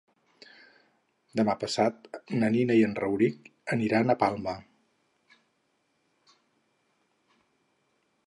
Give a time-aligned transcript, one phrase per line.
[1.39, 2.07] Demà passat
[2.43, 4.55] na Nina i en Rauric aniran a Palma.